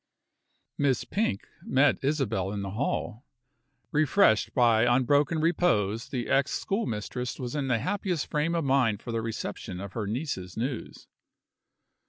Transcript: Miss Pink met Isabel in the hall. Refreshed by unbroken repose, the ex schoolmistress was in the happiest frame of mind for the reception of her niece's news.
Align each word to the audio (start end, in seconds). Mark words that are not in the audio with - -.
Miss 0.79 1.03
Pink 1.03 1.47
met 1.61 1.99
Isabel 2.03 2.51
in 2.51 2.63
the 2.63 2.71
hall. 2.71 3.23
Refreshed 3.91 4.51
by 4.55 4.81
unbroken 4.85 5.39
repose, 5.39 6.09
the 6.09 6.27
ex 6.27 6.53
schoolmistress 6.53 7.39
was 7.39 7.53
in 7.53 7.67
the 7.67 7.77
happiest 7.77 8.25
frame 8.25 8.55
of 8.55 8.63
mind 8.65 8.99
for 8.99 9.11
the 9.11 9.21
reception 9.21 9.79
of 9.79 9.93
her 9.93 10.07
niece's 10.07 10.57
news. 10.57 11.07